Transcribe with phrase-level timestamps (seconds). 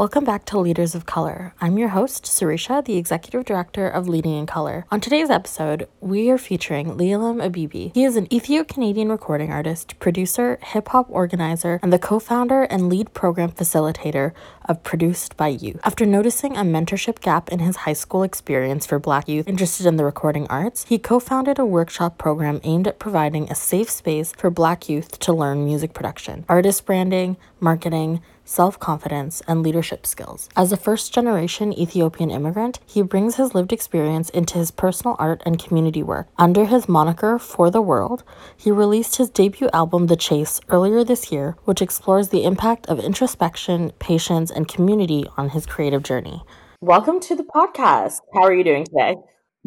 [0.00, 1.52] Welcome back to Leaders of Color.
[1.60, 4.86] I'm your host, Sarisha, the Executive Director of Leading in Color.
[4.90, 7.94] On today's episode, we are featuring Lialim Abibi.
[7.94, 12.62] He is an Ethio Canadian recording artist, producer, hip hop organizer, and the co founder
[12.62, 14.32] and lead program facilitator
[14.64, 15.80] of Produced by Youth.
[15.84, 19.96] After noticing a mentorship gap in his high school experience for Black youth interested in
[19.96, 24.32] the recording arts, he co founded a workshop program aimed at providing a safe space
[24.32, 30.48] for Black youth to learn music production, artist branding, marketing, self confidence, and leadership skills.
[30.56, 35.42] As a first generation Ethiopian immigrant, he brings his lived experience into his personal art
[35.46, 36.28] and community work.
[36.38, 38.24] Under his moniker For the World,
[38.56, 42.98] he released his debut album, The Chase, earlier this year, which explores the impact of
[42.98, 46.42] introspection, patience, and community on his creative journey.
[46.80, 48.20] Welcome to the podcast.
[48.34, 49.16] How are you doing today?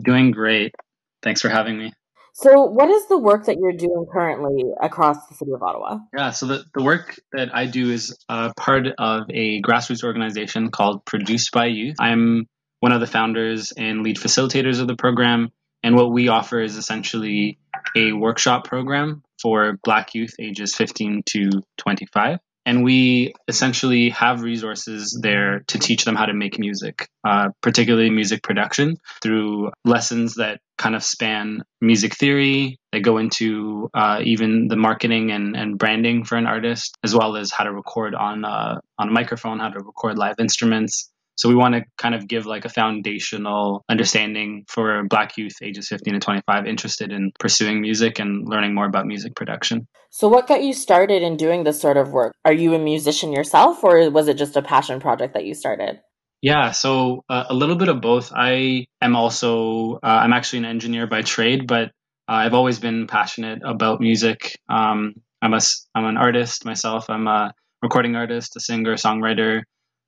[0.02, 0.74] Doing great.
[1.22, 1.94] Thanks for having me.
[2.36, 6.00] So, what is the work that you're doing currently across the city of Ottawa?
[6.18, 10.72] Yeah, so the, the work that I do is uh, part of a grassroots organization
[10.72, 11.98] called Produced by Youth.
[12.00, 12.48] I'm
[12.80, 15.52] one of the founders and lead facilitators of the program.
[15.84, 17.60] And what we offer is essentially
[17.96, 25.20] a workshop program for Black youth ages 15 to 25 and we essentially have resources
[25.22, 30.62] there to teach them how to make music, uh, particularly music production, through lessons that
[30.84, 32.78] kind of span music theory.
[32.92, 37.38] They go into uh, even the marketing and, and branding for an artist, as well
[37.38, 41.50] as how to record on uh, on a microphone, how to record live instruments, so
[41.50, 46.14] we want to kind of give like a foundational understanding for Black youth ages 15
[46.14, 49.88] to 25 interested in pursuing music and learning more about music production.
[50.12, 52.34] So what got you started in doing this sort of work?
[52.46, 56.02] Are you a musician yourself or was it just a passion project that you started?
[56.44, 58.34] Yeah, so uh, a little bit of both.
[58.36, 61.86] I am also uh, I'm actually an engineer by trade, but
[62.28, 64.60] uh, I've always been passionate about music.
[64.70, 65.62] Um, I'm a
[65.96, 67.10] I'm an artist myself.
[67.10, 69.62] I'm a recording artist, a singer, songwriter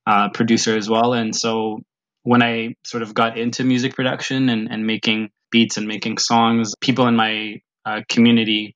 [0.08, 1.14] uh, producer as well.
[1.14, 1.80] And so
[2.24, 6.74] when I sort of got into music production and, and making beats and making songs,
[6.82, 8.75] people in my uh, community,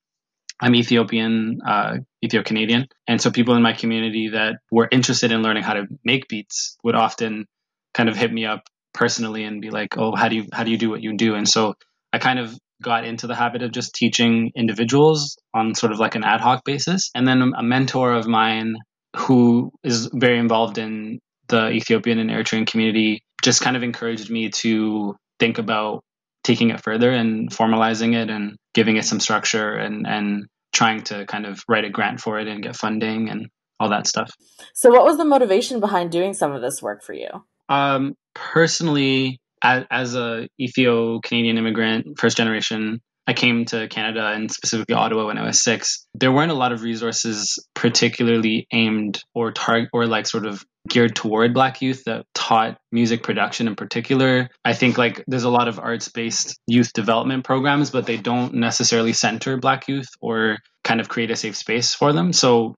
[0.59, 2.87] I'm Ethiopian, uh, Ethio Canadian.
[3.07, 6.77] And so people in my community that were interested in learning how to make beats
[6.83, 7.45] would often
[7.93, 10.71] kind of hit me up personally and be like, oh, how do you, how do
[10.71, 11.35] you do what you do?
[11.35, 11.75] And so
[12.11, 16.15] I kind of got into the habit of just teaching individuals on sort of like
[16.15, 17.09] an ad hoc basis.
[17.13, 18.75] And then a mentor of mine
[19.15, 24.49] who is very involved in the Ethiopian and Eritrean community, just kind of encouraged me
[24.49, 26.03] to think about
[26.43, 31.25] taking it further and formalizing it and giving it some structure and, and trying to
[31.25, 33.47] kind of write a grant for it and get funding and
[33.79, 34.31] all that stuff.
[34.73, 37.29] So, what was the motivation behind doing some of this work for you?
[37.69, 44.51] Um, personally, as, as a Ethio Canadian immigrant, first generation, I came to Canada and
[44.51, 46.07] specifically Ottawa when I was six.
[46.15, 51.15] There weren't a lot of resources particularly aimed or target or like sort of geared
[51.15, 54.49] toward black youth that taught music production in particular.
[54.65, 58.55] I think like there's a lot of arts based youth development programs, but they don't
[58.55, 62.33] necessarily center black youth or kind of create a safe space for them.
[62.33, 62.73] So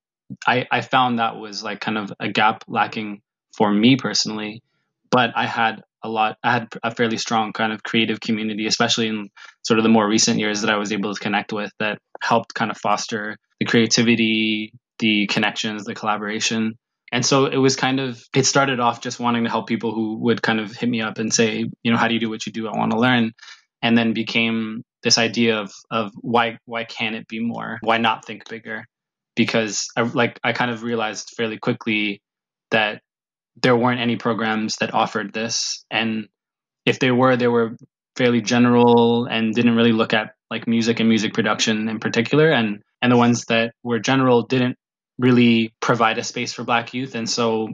[0.45, 3.21] I, I found that was like kind of a gap lacking
[3.55, 4.63] for me personally.
[5.11, 6.37] But I had a lot.
[6.43, 9.29] I had a fairly strong kind of creative community, especially in
[9.63, 12.53] sort of the more recent years that I was able to connect with that helped
[12.53, 16.75] kind of foster the creativity, the connections, the collaboration.
[17.11, 20.17] And so it was kind of, it started off just wanting to help people who
[20.19, 22.45] would kind of hit me up and say, you know, how do you do what
[22.45, 22.67] you do?
[22.67, 23.33] I want to learn.
[23.81, 27.79] And then became this idea of, of why, why can't it be more?
[27.81, 28.85] Why not think bigger?
[29.35, 32.21] Because I, like, I kind of realized fairly quickly
[32.69, 33.01] that
[33.61, 35.85] there weren't any programs that offered this.
[35.91, 36.27] And
[36.85, 37.75] if they were, they were
[38.15, 42.51] fairly general and didn't really look at like music and music production in particular.
[42.51, 44.77] And, and the ones that were general didn't
[45.17, 47.15] really provide a space for Black youth.
[47.15, 47.69] And so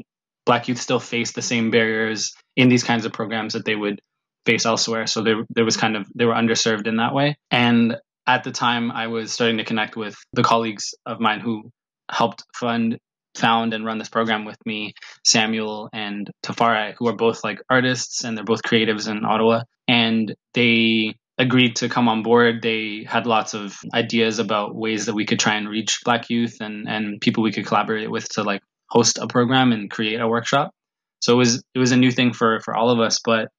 [0.45, 4.01] Black youth still face the same barriers in these kinds of programs that they would
[4.45, 5.07] face elsewhere.
[5.07, 7.37] So there, there was kind of, they were underserved in that way.
[7.51, 11.71] And at the time, I was starting to connect with the colleagues of mine who
[12.09, 12.97] helped fund
[13.37, 14.93] found and run this program with me,
[15.23, 19.63] Samuel and Tafari, who are both like artists and they're both creatives in Ottawa.
[19.87, 22.61] And they agreed to come on board.
[22.61, 26.57] They had lots of ideas about ways that we could try and reach Black youth
[26.59, 30.27] and, and people we could collaborate with to like host a program and create a
[30.27, 30.71] workshop.
[31.19, 33.49] So it was it was a new thing for for all of us, but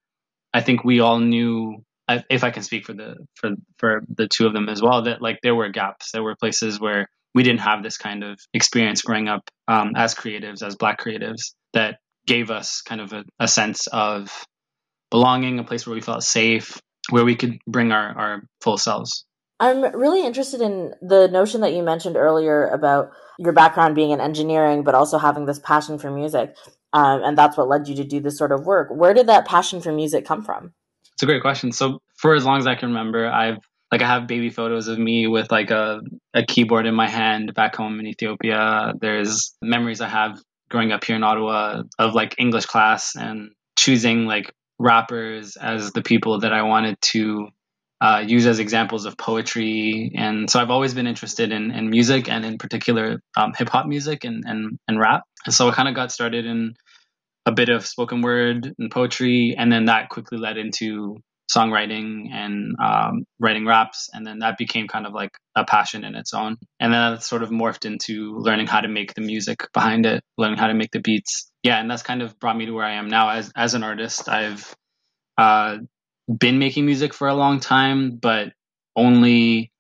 [0.55, 1.85] I think we all knew
[2.31, 5.21] if I can speak for the for for the two of them as well that
[5.21, 9.03] like there were gaps, there were places where we didn't have this kind of experience
[9.03, 13.49] growing up um, as creatives, as Black creatives, that gave us kind of a, a,
[13.49, 14.45] sense of
[15.11, 16.79] belonging, a place where we felt safe,
[17.11, 19.25] where we could bring our, our full selves.
[19.61, 24.21] I'm really interested in the notion that you mentioned earlier about your background being in
[24.21, 26.55] engineering, but also having this passion for music.
[26.93, 28.89] um, and that's what led you to do this sort of work.
[28.91, 30.73] Where did that passion for music come from?
[31.15, 31.73] It's a great question.
[31.73, 33.59] So for as long as I can remember, I've
[33.91, 36.01] like I have baby photos of me with like a,
[36.35, 38.93] a keyboard in my hand back home in Ethiopia.
[39.01, 40.39] There's memories I have
[40.69, 46.03] growing up here in Ottawa of like English class and choosing like rappers as the
[46.03, 47.49] people that I wanted to
[48.01, 50.13] uh, use as examples of poetry.
[50.15, 53.87] And so I've always been interested in, in music and in particular um, hip hop
[53.87, 55.25] music and, and, and rap.
[55.47, 56.75] And so I kind of got started in
[57.47, 59.57] a bit of spoken word and poetry.
[59.59, 61.17] And then that quickly led into
[61.51, 64.11] songwriting and um, writing raps.
[64.13, 66.57] And then that became kind of like a passion in its own.
[66.79, 70.23] And then that sort of morphed into learning how to make the music behind it,
[70.37, 71.51] learning how to make the beats.
[71.63, 71.81] Yeah.
[71.81, 74.29] And that's kind of brought me to where I am now as, as an artist.
[74.29, 74.75] I've
[75.37, 75.79] uh,
[76.29, 78.53] been making music for a long time, but
[78.95, 79.73] only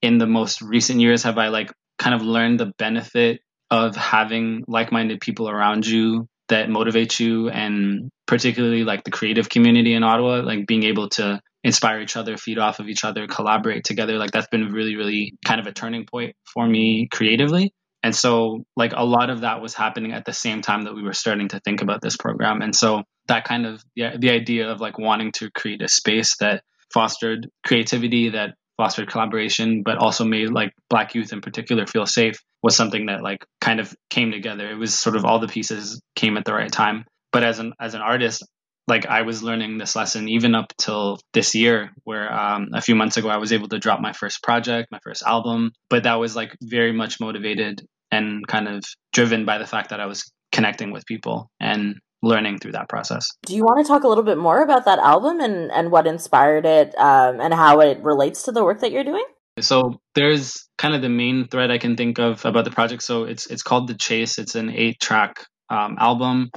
[0.00, 4.64] in the most recent years have I like kind of learned the benefit of having
[4.68, 10.42] like-minded people around you that motivate you and particularly like the creative community in Ottawa,
[10.42, 14.18] like being able to inspire each other, feed off of each other, collaborate together.
[14.18, 17.72] Like that's been really, really kind of a turning point for me creatively.
[18.04, 21.04] And so, like, a lot of that was happening at the same time that we
[21.04, 22.60] were starting to think about this program.
[22.60, 26.36] And so, that kind of the, the idea of like wanting to create a space
[26.40, 32.04] that fostered creativity, that fostered collaboration, but also made like Black youth in particular feel
[32.04, 34.68] safe was something that like kind of came together.
[34.68, 37.04] It was sort of all the pieces came at the right time.
[37.30, 38.44] But as an as an artist,
[38.88, 42.96] like I was learning this lesson even up till this year, where um, a few
[42.96, 45.70] months ago I was able to drop my first project, my first album.
[45.88, 48.82] But that was like very much motivated and kind of
[49.12, 53.28] driven by the fact that I was connecting with people and learning through that process.
[53.44, 56.06] Do you want to talk a little bit more about that album and, and what
[56.06, 59.24] inspired it um, and how it relates to the work that you're doing?
[59.60, 63.02] So there's kind of the main thread I can think of about the project.
[63.02, 64.38] So it's it's called The Chase.
[64.38, 66.50] It's an eight track um, album.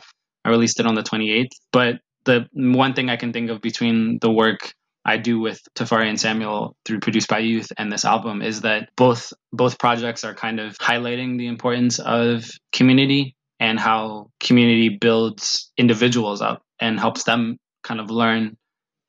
[0.46, 1.50] I released it on the 28th.
[1.74, 4.74] But the one thing I can think of between the work
[5.04, 8.90] I do with Tafari and Samuel through Produced by Youth and this album is that
[8.96, 13.36] both both projects are kind of highlighting the importance of community
[13.66, 18.58] and how community builds individuals up and helps them kind of learn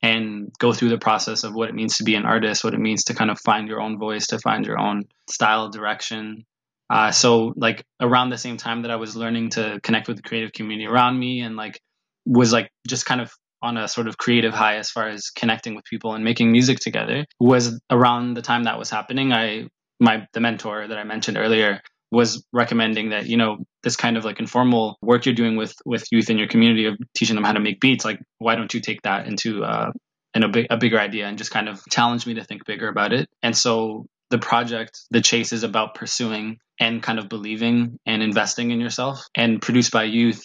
[0.01, 2.79] and go through the process of what it means to be an artist, what it
[2.79, 6.43] means to kind of find your own voice, to find your own style, direction.
[6.89, 10.23] Uh, so, like around the same time that I was learning to connect with the
[10.23, 11.79] creative community around me, and like
[12.25, 13.31] was like just kind of
[13.61, 16.79] on a sort of creative high as far as connecting with people and making music
[16.79, 19.33] together, was around the time that was happening.
[19.33, 19.67] I
[19.99, 21.81] my the mentor that I mentioned earlier
[22.11, 26.05] was recommending that you know this kind of like informal work you're doing with with
[26.11, 28.79] youth in your community of teaching them how to make beats like why don't you
[28.79, 29.91] take that into uh
[30.37, 32.87] in a, big, a bigger idea and just kind of challenge me to think bigger
[32.87, 33.27] about it?
[33.41, 38.71] And so the project the chase is about pursuing and kind of believing and investing
[38.71, 39.25] in yourself.
[39.35, 40.43] And produced by youth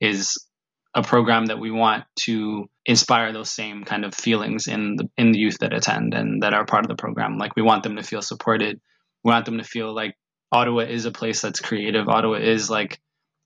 [0.00, 0.44] is
[0.94, 5.30] a program that we want to inspire those same kind of feelings in the in
[5.32, 7.38] the youth that attend and that are part of the program.
[7.38, 8.80] Like we want them to feel supported.
[9.22, 10.16] We want them to feel like
[10.50, 12.08] Ottawa is a place that's creative.
[12.08, 13.00] Ottawa is like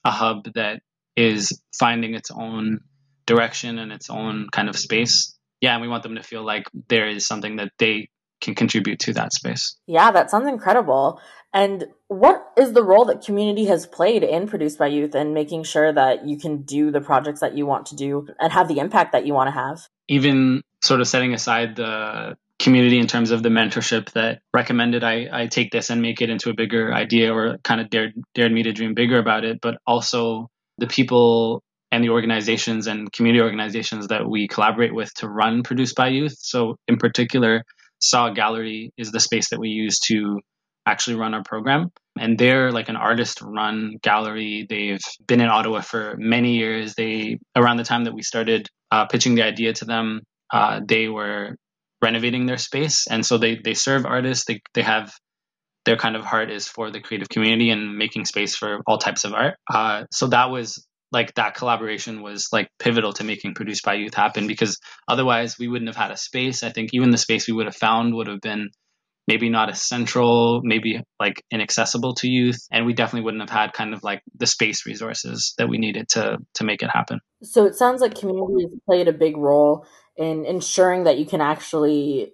[0.05, 0.83] a hub that
[1.17, 2.81] is finding its own
[3.27, 5.37] direction and its own kind of space.
[5.61, 8.09] Yeah, and we want them to feel like there is something that they
[8.41, 9.77] can contribute to that space.
[9.87, 11.21] Yeah, that sounds incredible.
[11.55, 15.65] And what is the role that community has played in Produced by Youth and making
[15.65, 18.79] sure that you can do the projects that you want to do and have the
[18.79, 19.87] impact that you want to have?
[20.09, 25.29] Even sort of setting aside the community in terms of the mentorship that recommended I,
[25.33, 28.53] I take this and make it into a bigger idea or kind of dared dared
[28.53, 33.43] me to dream bigger about it, but also the people and the organizations and community
[33.43, 36.37] organizations that we collaborate with to run Produced by Youth.
[36.39, 37.65] So in particular,
[37.99, 40.41] Saw Gallery is the space that we use to
[40.87, 41.91] actually run our program.
[42.19, 44.67] And they're like an artist run gallery.
[44.69, 46.95] They've been in Ottawa for many years.
[46.95, 51.09] They, around the time that we started uh, pitching the idea to them, uh, they
[51.09, 51.57] were
[52.03, 53.07] renovating their space.
[53.07, 54.45] And so they they serve artists.
[54.45, 55.13] They they have
[55.85, 59.25] their kind of heart is for the creative community and making space for all types
[59.25, 59.55] of art.
[59.73, 64.15] Uh, so that was like that collaboration was like pivotal to making produced by youth
[64.15, 64.79] happen because
[65.09, 66.63] otherwise we wouldn't have had a space.
[66.63, 68.71] I think even the space we would have found would have been
[69.29, 72.67] maybe not as central maybe like inaccessible to youth.
[72.73, 76.09] And we definitely wouldn't have had kind of like the space resources that we needed
[76.11, 77.21] to to make it happen.
[77.43, 81.41] So it sounds like community has played a big role in ensuring that you can
[81.41, 82.33] actually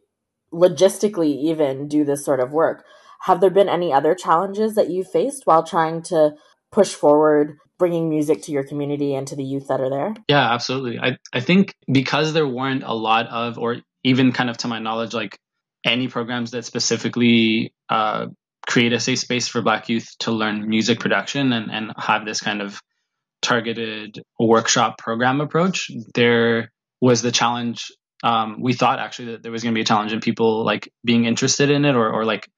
[0.52, 2.84] logistically even do this sort of work.
[3.22, 6.34] Have there been any other challenges that you faced while trying to
[6.70, 10.14] push forward bringing music to your community and to the youth that are there?
[10.28, 10.98] Yeah, absolutely.
[10.98, 14.78] I, I think because there weren't a lot of, or even kind of to my
[14.78, 15.38] knowledge, like
[15.84, 18.26] any programs that specifically uh,
[18.66, 22.40] create a safe space for Black youth to learn music production and, and have this
[22.40, 22.80] kind of
[23.42, 27.92] targeted workshop program approach, there was the challenge.
[28.22, 30.92] Um, we thought actually that there was going to be a challenge in people like
[31.04, 32.48] being interested in it or, or like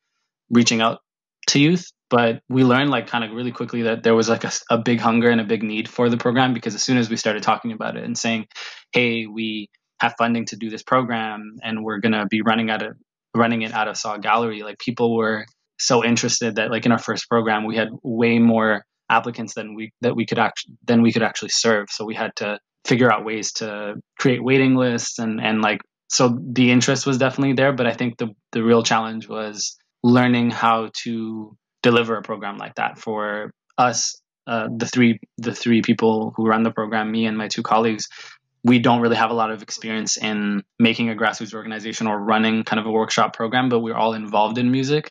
[0.50, 1.00] reaching out
[1.48, 1.86] to youth.
[2.08, 4.98] But we learned like kind of really quickly that there was like a, a big
[4.98, 7.72] hunger and a big need for the program because as soon as we started talking
[7.72, 8.46] about it and saying,
[8.92, 9.68] "Hey, we
[10.00, 12.96] have funding to do this program and we're going to be running out of
[13.36, 15.46] running it out of Saw Gallery," like people were
[15.78, 19.92] so interested that like in our first program we had way more applicants than we
[20.00, 21.90] that we could actually than we could actually serve.
[21.90, 26.36] So we had to figure out ways to create waiting lists and and like so
[26.42, 30.90] the interest was definitely there, but I think the the real challenge was learning how
[31.04, 36.46] to deliver a program like that for us uh, the three the three people who
[36.46, 38.08] run the program me and my two colleagues
[38.62, 42.62] we don't really have a lot of experience in making a grassroots organization or running
[42.62, 45.10] kind of a workshop program but we're all involved in music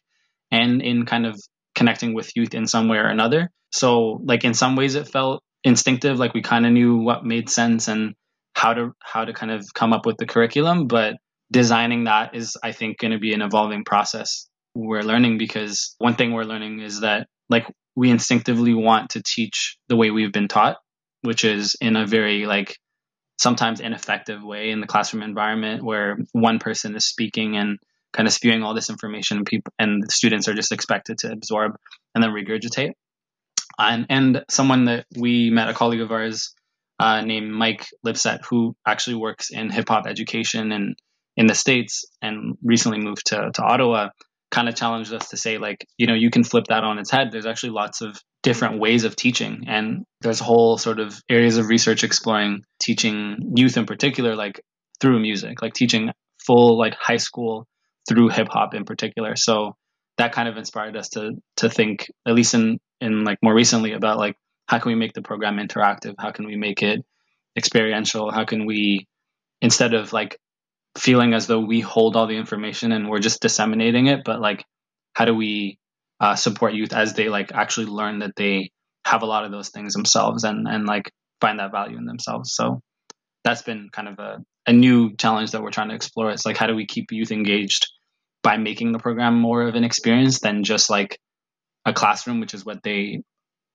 [0.51, 1.39] and in kind of
[1.75, 3.49] connecting with youth in some way or another.
[3.71, 7.49] So like in some ways it felt instinctive, like we kind of knew what made
[7.49, 8.15] sense and
[8.53, 11.15] how to how to kind of come up with the curriculum, but
[11.51, 14.47] designing that is I think going to be an evolving process.
[14.75, 19.77] We're learning because one thing we're learning is that like we instinctively want to teach
[19.87, 20.77] the way we've been taught,
[21.21, 22.77] which is in a very like
[23.39, 27.79] sometimes ineffective way in the classroom environment where one person is speaking and
[28.11, 31.31] kind of spewing all this information and people and the students are just expected to
[31.31, 31.73] absorb
[32.13, 32.91] and then regurgitate
[33.79, 36.53] and and someone that we met a colleague of ours
[36.99, 40.95] uh, named mike lipset who actually works in hip-hop education and
[41.37, 44.09] in the states and recently moved to, to ottawa
[44.51, 47.11] kind of challenged us to say like you know you can flip that on its
[47.11, 51.57] head there's actually lots of different ways of teaching and there's whole sort of areas
[51.57, 54.61] of research exploring teaching youth in particular like
[54.99, 56.11] through music like teaching
[56.45, 57.67] full like high school
[58.09, 59.35] through hip hop in particular.
[59.35, 59.75] So
[60.17, 63.93] that kind of inspired us to to think, at least in in like more recently,
[63.93, 64.35] about like
[64.67, 66.15] how can we make the program interactive?
[66.19, 67.03] How can we make it
[67.57, 68.31] experiential?
[68.31, 69.07] How can we
[69.61, 70.39] instead of like
[70.97, 74.65] feeling as though we hold all the information and we're just disseminating it, but like
[75.13, 75.77] how do we
[76.19, 78.71] uh, support youth as they like actually learn that they
[79.05, 82.53] have a lot of those things themselves and and like find that value in themselves.
[82.53, 82.81] So
[83.43, 86.31] that's been kind of a, a new challenge that we're trying to explore.
[86.31, 87.87] It's like how do we keep youth engaged
[88.43, 91.19] by making the program more of an experience than just like
[91.89, 93.23] a classroom, which is what they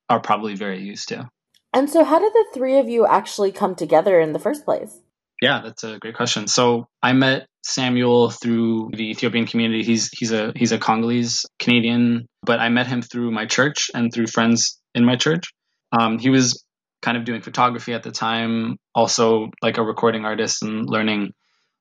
[0.09, 1.29] are probably very used to.
[1.73, 4.99] And so, how did the three of you actually come together in the first place?
[5.41, 6.47] Yeah, that's a great question.
[6.47, 9.83] So, I met Samuel through the Ethiopian community.
[9.83, 14.13] He's he's a he's a Congolese Canadian, but I met him through my church and
[14.13, 15.51] through friends in my church.
[15.91, 16.63] Um, he was
[17.01, 21.33] kind of doing photography at the time, also like a recording artist and learning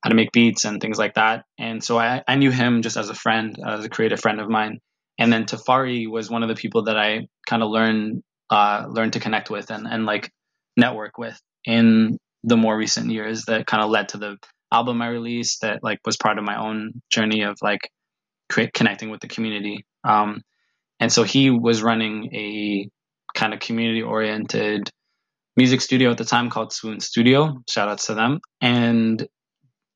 [0.03, 1.45] how to make beats and things like that.
[1.59, 4.50] And so I, I knew him just as a friend, as a creative friend of
[4.50, 4.81] mine.
[5.18, 9.14] And then Tafari was one of the people that I kind of learned uh, learned
[9.14, 10.30] to connect with and, and like
[10.76, 14.37] network with in the more recent years that kind of led to the
[14.73, 17.80] album I released that like was part of my own journey of like
[18.50, 19.87] create, connecting with the community.
[20.04, 20.42] Um,
[21.00, 22.88] and so he was running a
[23.35, 24.90] kind of community oriented
[25.56, 27.62] music studio at the time called Swoon Studio.
[27.68, 28.40] Shout outs to them.
[28.61, 29.26] And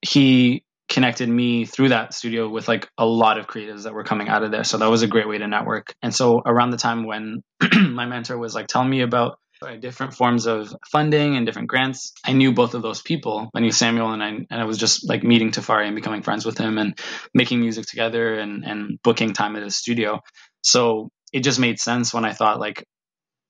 [0.00, 4.28] he connected me through that studio with like a lot of creatives that were coming
[4.28, 4.64] out of there.
[4.64, 5.94] So that was a great way to network.
[6.02, 7.42] And so around the time when
[7.74, 12.12] my mentor was like telling me about uh, different forms of funding and different grants,
[12.24, 13.50] I knew both of those people.
[13.54, 16.46] I knew Samuel and I and I was just like meeting Tafari and becoming friends
[16.46, 16.98] with him and
[17.34, 20.20] making music together and and booking time at his studio.
[20.62, 22.84] So it just made sense when I thought like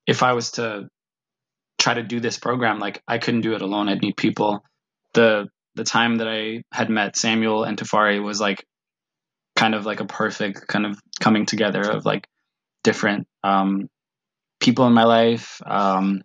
[0.06, 0.88] if I was to
[1.78, 3.88] try to do this program, like I couldn't do it alone.
[3.88, 4.64] I'd need people.
[5.12, 8.66] The the time that I had met Samuel and Tafari was like
[9.56, 12.26] kind of like a perfect kind of coming together of like
[12.82, 13.88] different um,
[14.60, 15.62] people in my life.
[15.64, 16.22] Um,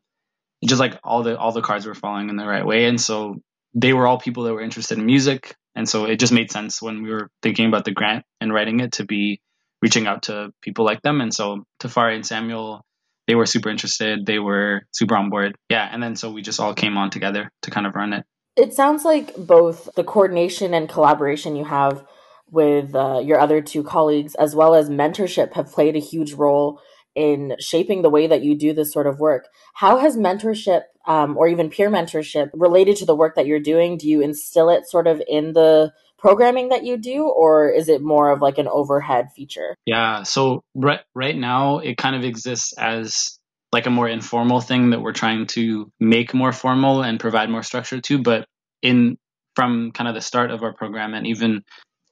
[0.65, 3.35] just like all the all the cards were falling in the right way, and so
[3.73, 6.81] they were all people that were interested in music, and so it just made sense
[6.81, 9.39] when we were thinking about the grant and writing it to be
[9.83, 11.21] reaching out to people like them.
[11.21, 12.81] And so Tafari and Samuel,
[13.27, 14.25] they were super interested.
[14.25, 15.55] They were super on board.
[15.69, 18.25] Yeah, and then so we just all came on together to kind of run it.
[18.55, 22.05] It sounds like both the coordination and collaboration you have
[22.51, 26.79] with uh, your other two colleagues, as well as mentorship, have played a huge role
[27.15, 29.47] in shaping the way that you do this sort of work.
[29.73, 33.97] How has mentorship um, or even peer mentorship related to the work that you're doing?
[33.97, 38.01] Do you instill it sort of in the programming that you do, or is it
[38.01, 39.75] more of like an overhead feature?
[39.85, 40.23] Yeah.
[40.23, 43.39] So right right now, it kind of exists as
[43.73, 47.63] like a more informal thing that we're trying to make more formal and provide more
[47.63, 48.21] structure to.
[48.21, 48.45] But
[48.81, 49.17] in
[49.55, 51.63] from kind of the start of our program and even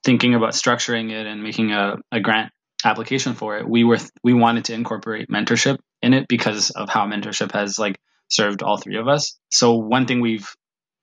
[0.03, 2.51] thinking about structuring it and making a, a grant
[2.83, 7.05] application for it, we were we wanted to incorporate mentorship in it because of how
[7.05, 9.37] mentorship has like served all three of us.
[9.49, 10.49] So one thing we've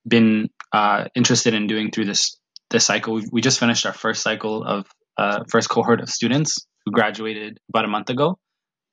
[0.07, 2.37] been uh, interested in doing through this
[2.71, 4.87] this cycle, we, we just finished our first cycle of
[5.17, 8.39] uh, first cohort of students who graduated about a month ago,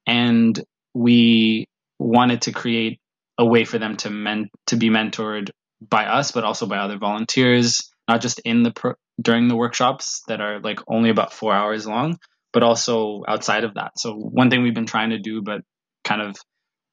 [0.06, 0.64] and
[0.96, 1.68] we
[2.00, 3.00] wanted to create
[3.38, 5.50] a way for them to men to be mentored
[5.82, 10.24] by us, but also by other volunteers, not just in the pro- during the workshops
[10.28, 12.18] that are like only about four hours long,
[12.54, 13.92] but also outside of that.
[13.98, 15.62] So one thing we've been trying to do, but
[16.04, 16.38] kind of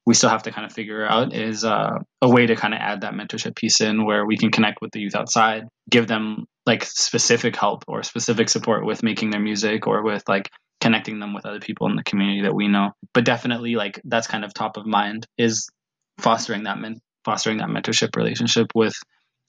[0.04, 2.80] we still have to kind of figure out is uh, a way to kind of
[2.80, 6.46] add that mentorship piece in where we can connect with the youth outside, give them
[6.66, 10.50] like specific help or specific support with making their music or with like
[10.82, 12.90] connecting them with other people in the community that we know.
[13.14, 15.70] But definitely like that's kind of top of mind is
[16.18, 18.94] fostering that men- fostering that mentorship relationship with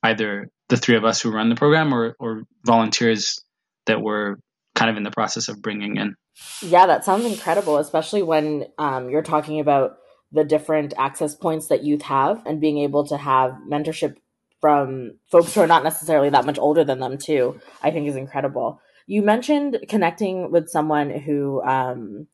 [0.03, 3.43] either the three of us who run the program or or volunteers
[3.87, 4.35] that we're
[4.75, 6.15] kind of in the process of bringing in.
[6.61, 9.97] Yeah, that sounds incredible, especially when um, you're talking about
[10.31, 14.17] the different access points that youth have and being able to have mentorship
[14.61, 17.59] from folks who are not necessarily that much older than them too.
[17.81, 18.79] I think is incredible.
[19.07, 22.27] You mentioned connecting with someone who um,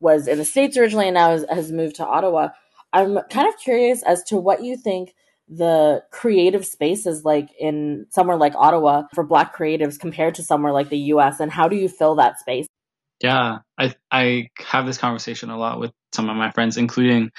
[0.00, 2.48] was in the states originally and now has, has moved to Ottawa.
[2.92, 5.14] I'm kind of curious as to what you think
[5.48, 10.72] the creative space is like in somewhere like Ottawa for Black creatives compared to somewhere
[10.72, 12.66] like the US, and how do you fill that space?
[13.22, 17.30] Yeah, I I have this conversation a lot with some of my friends, including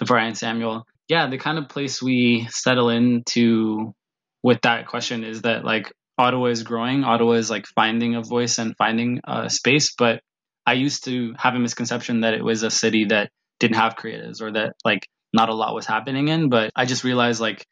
[0.00, 0.86] Tafari and Samuel.
[1.08, 3.94] Yeah, the kind of place we settle into
[4.42, 7.04] with that question is that like Ottawa is growing.
[7.04, 9.94] Ottawa is like finding a voice and finding a space.
[9.96, 10.20] But
[10.66, 13.30] I used to have a misconception that it was a city that
[13.60, 16.48] didn't have creatives or that like not a lot was happening in.
[16.48, 17.66] But I just realized like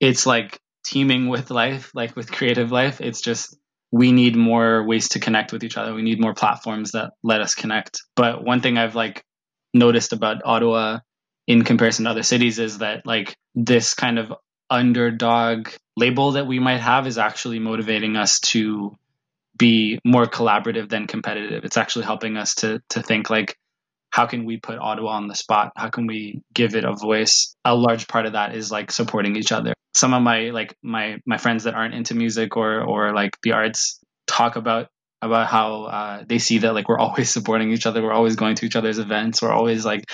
[0.00, 3.00] it's like teeming with life, like with creative life.
[3.00, 3.56] It's just
[3.90, 5.94] we need more ways to connect with each other.
[5.94, 8.02] We need more platforms that let us connect.
[8.16, 9.24] But one thing I've like
[9.72, 10.98] noticed about Ottawa
[11.46, 14.32] in comparison to other cities is that like this kind of
[14.70, 18.96] underdog label that we might have is actually motivating us to
[19.56, 21.64] be more collaborative than competitive.
[21.64, 23.56] It's actually helping us to to think like
[24.10, 25.72] how can we put Ottawa on the spot?
[25.76, 27.54] How can we give it a voice?
[27.64, 29.74] A large part of that is like supporting each other.
[29.94, 33.52] Some of my like my my friends that aren't into music or or like the
[33.52, 34.88] arts talk about
[35.20, 38.54] about how uh, they see that like we're always supporting each other we're always going
[38.54, 40.04] to each other's events we're always like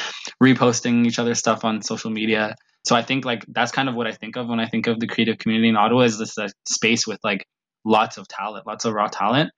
[0.43, 4.07] reposting each other's stuff on social media so i think like that's kind of what
[4.07, 6.49] i think of when i think of the creative community in ottawa is this uh,
[6.67, 7.47] space with like
[7.85, 9.51] lots of talent lots of raw talent.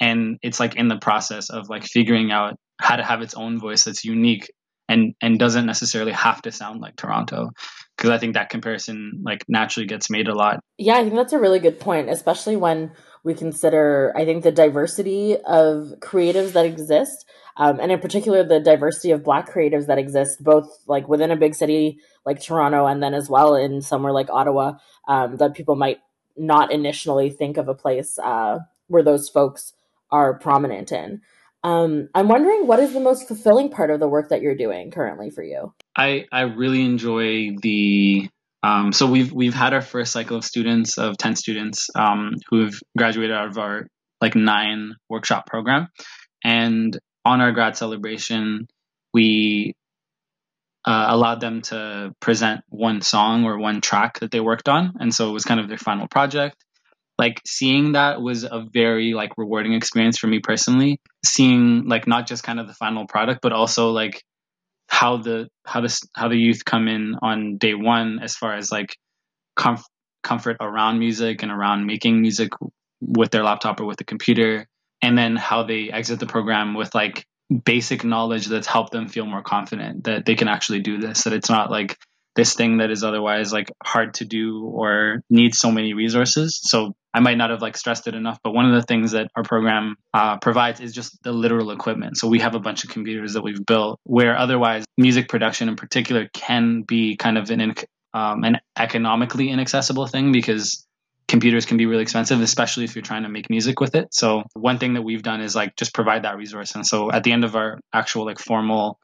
[0.00, 3.58] And it's like in the process of like figuring out how to have its own
[3.58, 4.50] voice that's unique
[4.88, 7.50] and and doesn't necessarily have to sound like toronto.
[7.96, 10.60] Because i think that comparison like naturally gets made a lot.
[10.78, 12.92] Yeah i think that's a really good point especially when
[13.24, 18.60] we consider, I think, the diversity of creatives that exist, um, and in particular, the
[18.60, 23.02] diversity of Black creatives that exist, both like within a big city like Toronto, and
[23.02, 24.74] then as well in somewhere like Ottawa,
[25.08, 25.98] um, that people might
[26.36, 29.74] not initially think of a place uh, where those folks
[30.10, 31.20] are prominent in.
[31.62, 34.90] Um, I'm wondering what is the most fulfilling part of the work that you're doing
[34.90, 35.74] currently for you?
[35.94, 38.30] I, I really enjoy the
[38.62, 42.64] um, so we've we've had our first cycle of students of ten students um, who
[42.64, 43.86] have graduated out of our
[44.20, 45.88] like nine workshop program,
[46.44, 48.66] and on our grad celebration,
[49.14, 49.74] we
[50.86, 55.14] uh, allowed them to present one song or one track that they worked on, and
[55.14, 56.56] so it was kind of their final project.
[57.18, 61.00] Like seeing that was a very like rewarding experience for me personally.
[61.24, 64.22] Seeing like not just kind of the final product, but also like
[64.90, 68.70] how the how this how the youth come in on day one as far as
[68.70, 68.96] like
[69.58, 69.84] comf-
[70.22, 72.50] comfort around music and around making music
[73.00, 74.66] with their laptop or with the computer
[75.00, 77.24] and then how they exit the program with like
[77.64, 81.32] basic knowledge that's helped them feel more confident that they can actually do this that
[81.32, 81.96] it's not like
[82.36, 86.60] this thing that is otherwise like hard to do or needs so many resources.
[86.62, 89.28] So I might not have like stressed it enough, but one of the things that
[89.34, 92.16] our program uh, provides is just the literal equipment.
[92.16, 95.76] So we have a bunch of computers that we've built where otherwise music production in
[95.76, 97.74] particular can be kind of an
[98.12, 100.86] um, an economically inaccessible thing because
[101.28, 104.12] computers can be really expensive, especially if you're trying to make music with it.
[104.12, 106.74] So one thing that we've done is like just provide that resource.
[106.74, 108.98] And so at the end of our actual like formal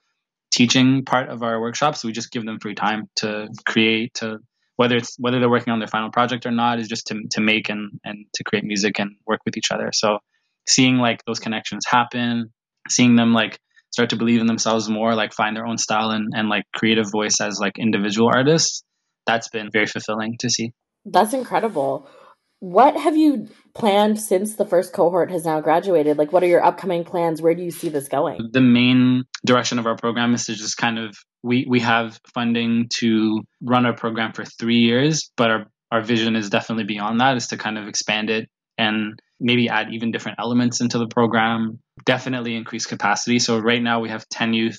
[0.56, 2.02] teaching part of our workshops.
[2.02, 4.38] We just give them free time to create, to
[4.76, 7.40] whether it's whether they're working on their final project or not, is just to to
[7.40, 9.90] make and and to create music and work with each other.
[9.92, 10.18] So
[10.66, 12.52] seeing like those connections happen,
[12.88, 13.58] seeing them like
[13.90, 17.10] start to believe in themselves more, like find their own style and and like creative
[17.10, 18.84] voice as like individual artists,
[19.26, 20.72] that's been very fulfilling to see.
[21.04, 22.08] That's incredible.
[22.60, 26.16] What have you planned since the first cohort has now graduated?
[26.16, 27.42] Like, what are your upcoming plans?
[27.42, 28.50] Where do you see this going?
[28.52, 32.88] The main direction of our program is to just kind of we we have funding
[32.98, 37.36] to run our program for three years, but our our vision is definitely beyond that.
[37.36, 41.78] Is to kind of expand it and maybe add even different elements into the program.
[42.04, 43.38] Definitely increase capacity.
[43.38, 44.78] So right now we have ten youth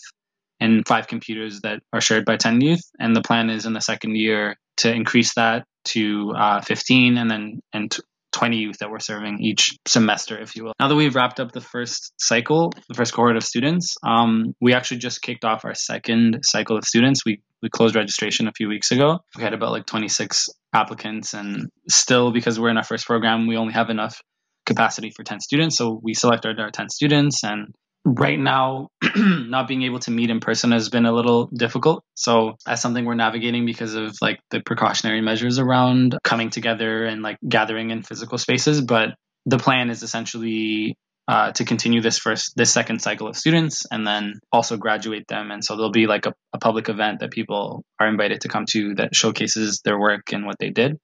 [0.59, 2.81] and five computers that are shared by 10 youth.
[2.99, 7.29] And the plan is in the second year to increase that to uh, 15 and
[7.29, 7.97] then and
[8.33, 10.73] 20 youth that we're serving each semester, if you will.
[10.79, 14.73] Now that we've wrapped up the first cycle, the first cohort of students, um, we
[14.73, 17.25] actually just kicked off our second cycle of students.
[17.25, 19.19] We we closed registration a few weeks ago.
[19.35, 23.57] We had about like 26 applicants, and still because we're in our first program, we
[23.57, 24.21] only have enough
[24.67, 25.77] capacity for 10 students.
[25.77, 27.73] So we selected our 10 students and
[28.07, 32.05] right now not being able to meet in person has been a little difficult.
[32.15, 37.21] So that's something we're navigating because of like the precautionary measures around coming together and
[37.21, 38.79] like gathering in physical spaces.
[38.79, 39.09] But
[39.45, 40.95] the plan is essentially
[41.27, 45.51] uh, to continue this first this second cycle of students and then also graduate them.
[45.51, 48.65] And so there'll be like a, a public event that people are invited to come
[48.69, 50.97] to that showcases their work and what they did.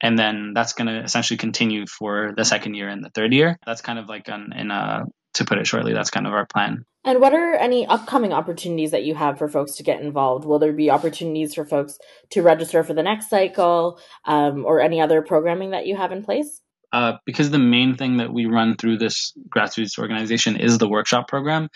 [0.00, 3.58] And then that's going to essentially continue for the second year and the third year.
[3.66, 5.02] That's kind of like an, in a
[5.34, 6.84] to put it shortly, that's kind of our plan.
[7.04, 10.44] And what are any upcoming opportunities that you have for folks to get involved?
[10.44, 11.98] Will there be opportunities for folks
[12.30, 16.22] to register for the next cycle um, or any other programming that you have in
[16.22, 16.60] place?
[16.92, 21.28] Uh, because the main thing that we run through this grassroots organization is the workshop
[21.28, 21.68] program.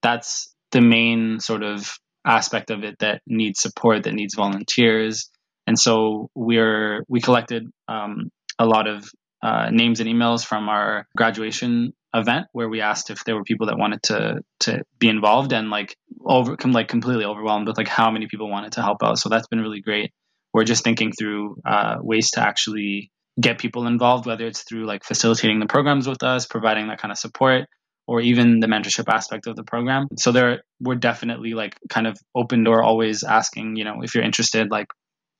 [0.00, 1.94] That's the main sort of
[2.24, 5.30] aspect of it that needs support, that needs volunteers.
[5.66, 9.04] And so we're we collected um, a lot of
[9.42, 13.66] uh, names and emails from our graduation event where we asked if there were people
[13.66, 18.10] that wanted to to be involved and like over like completely overwhelmed with like how
[18.10, 19.18] many people wanted to help out.
[19.18, 20.12] So that's been really great.
[20.52, 25.04] We're just thinking through uh, ways to actually get people involved, whether it's through like
[25.04, 27.64] facilitating the programs with us, providing that kind of support,
[28.06, 30.08] or even the mentorship aspect of the program.
[30.18, 34.24] So there, we're definitely like kind of open door, always asking, you know, if you're
[34.24, 34.88] interested, like,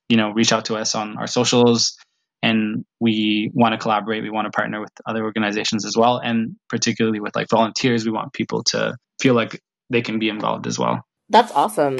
[0.08, 1.96] you know, reach out to us on our socials
[2.42, 6.56] and we want to collaborate we want to partner with other organizations as well and
[6.68, 10.78] particularly with like volunteers we want people to feel like they can be involved as
[10.78, 11.06] well.
[11.28, 11.98] That's awesome.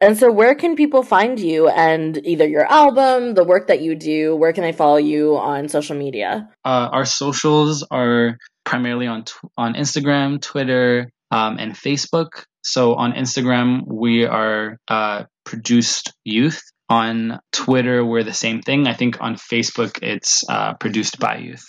[0.00, 3.94] And so where can people find you and either your album the work that you
[3.94, 6.48] do where can they follow you on social media?
[6.64, 12.44] Uh, our socials are primarily on tw- on instagram twitter um, and facebook.
[12.62, 18.86] So on instagram we are uh, produced youth on Twitter, we're the same thing.
[18.86, 21.64] I think on Facebook, it's uh, produced by youth.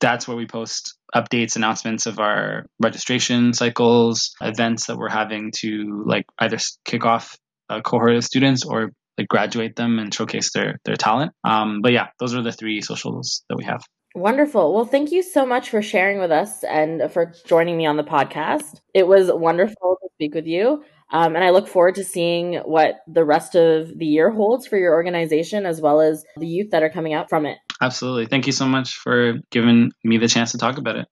[0.00, 6.04] That's where we post updates, announcements of our registration cycles, events that we're having to
[6.06, 7.36] like either kick off
[7.68, 11.32] a cohort of students or like graduate them and showcase their their talent.
[11.44, 13.82] Um, but yeah, those are the three socials that we have.
[14.14, 14.74] Wonderful.
[14.74, 18.02] Well, thank you so much for sharing with us and for joining me on the
[18.02, 18.80] podcast.
[18.92, 20.82] It was wonderful to speak with you.
[21.12, 24.76] Um, and I look forward to seeing what the rest of the year holds for
[24.76, 27.58] your organization as well as the youth that are coming out from it.
[27.80, 28.26] Absolutely.
[28.26, 31.08] Thank you so much for giving me the chance to talk about it.